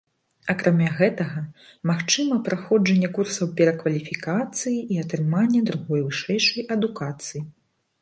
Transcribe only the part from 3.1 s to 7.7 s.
курсаў перакваліфікацыі і атрымання другой вышэйшай адукацыі.